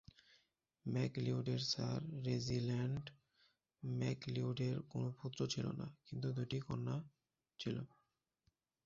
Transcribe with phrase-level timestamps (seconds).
[0.85, 3.05] ম্যাকলিওডের sir Reginald
[3.83, 6.95] ম্যাকলিওডের কোন পুত্র ছিল না, কিন্তু দুই কন্যা
[7.59, 7.77] ছিল।